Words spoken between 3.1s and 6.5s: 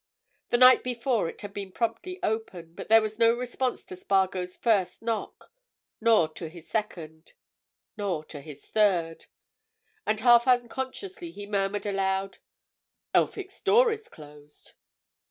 no response to Spargo's first knock, nor to